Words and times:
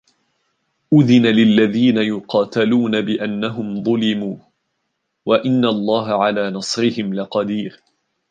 أُذِنَ 0.93 1.25
لِلَّذِينَ 1.27 1.97
يُقَاتَلُونَ 1.97 3.01
بِأَنَّهُمْ 3.01 3.83
ظُلِمُوا 3.83 4.37
وَإِنَّ 5.25 5.65
اللَّهَ 5.65 6.23
عَلَى 6.23 6.49
نَصْرِهِمْ 6.51 7.13
لَقَدِيرٌ 7.13 7.79